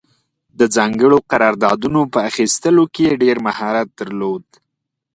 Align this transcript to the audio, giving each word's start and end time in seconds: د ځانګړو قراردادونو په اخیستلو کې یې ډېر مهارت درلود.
د 0.59 0.61
ځانګړو 0.75 1.17
قراردادونو 1.31 2.01
په 2.13 2.19
اخیستلو 2.29 2.83
کې 2.93 3.01
یې 3.07 3.13
ډېر 3.23 3.37
مهارت 3.47 3.87
درلود. 3.99 4.45